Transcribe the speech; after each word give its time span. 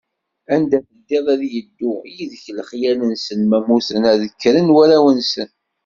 Anda 0.53 0.77
teddiḍ 0.87 1.25
ad 1.33 1.41
yeddu 1.53 1.93
yid-k 2.15 2.45
lexyal-nsen, 2.57 3.39
ma 3.49 3.59
mmuten 3.61 4.01
ad 4.11 4.17
d-kkren 4.21 4.67
warraw-nsen. 4.75 5.49